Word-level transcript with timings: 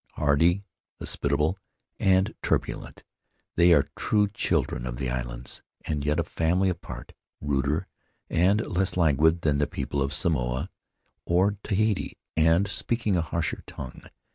Hardy, 0.13 0.63
hospitable, 0.97 1.59
and 1.99 2.33
turbulent, 2.41 3.03
they 3.55 3.71
are 3.71 3.87
true 3.95 4.27
children 4.27 4.87
of 4.87 4.97
the 4.97 5.11
islands, 5.11 5.61
and 5.85 6.03
yet 6.03 6.19
a 6.19 6.23
family 6.23 6.69
apart— 6.69 7.13
ruder 7.39 7.85
and 8.27 8.65
less 8.65 8.97
languid 8.97 9.41
than 9.41 9.59
the 9.59 9.67
people 9.67 10.01
of 10.01 10.11
Samoa 10.11 10.71
or 11.23 11.57
Tahiti, 11.61 12.17
and 12.35 12.67
speaking 12.67 13.15
a 13.15 13.21
harsher 13.21 13.61
tongue. 13.67 14.01